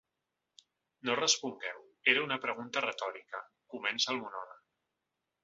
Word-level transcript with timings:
No 1.09 1.17
respongueu, 1.19 1.83
era 2.15 2.23
una 2.29 2.39
pregunta 2.47 2.83
retòrica, 2.87 3.43
comença 3.75 4.13
el 4.17 4.21
monòleg. 4.25 4.59